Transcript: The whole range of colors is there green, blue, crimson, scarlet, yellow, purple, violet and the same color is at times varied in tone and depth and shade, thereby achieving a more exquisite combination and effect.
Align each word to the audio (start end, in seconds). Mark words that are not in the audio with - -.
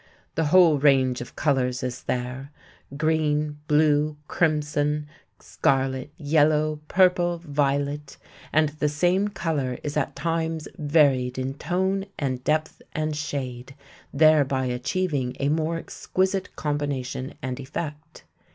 The 0.33 0.45
whole 0.45 0.79
range 0.79 1.21
of 1.21 1.35
colors 1.35 1.83
is 1.83 2.01
there 2.05 2.49
green, 2.97 3.59
blue, 3.67 4.17
crimson, 4.27 5.05
scarlet, 5.39 6.09
yellow, 6.17 6.79
purple, 6.87 7.37
violet 7.45 8.17
and 8.51 8.69
the 8.69 8.89
same 8.89 9.27
color 9.27 9.77
is 9.83 9.95
at 9.95 10.15
times 10.15 10.67
varied 10.79 11.37
in 11.37 11.53
tone 11.53 12.05
and 12.17 12.43
depth 12.43 12.81
and 12.93 13.15
shade, 13.15 13.75
thereby 14.11 14.65
achieving 14.65 15.37
a 15.39 15.49
more 15.49 15.77
exquisite 15.77 16.55
combination 16.55 17.35
and 17.43 17.59
effect. 17.59 18.23